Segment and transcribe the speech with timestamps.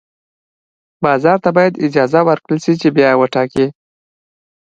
[1.03, 3.67] بازار ته باید اجازه ورکړل شي چې بیې وټاکي.